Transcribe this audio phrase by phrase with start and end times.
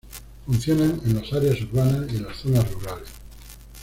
[0.47, 3.09] Funcionan en las áreas urbanas y en las zonas rurales.